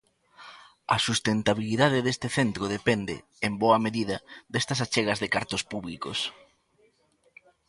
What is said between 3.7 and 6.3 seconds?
medida, destas achegas de cartos públicos.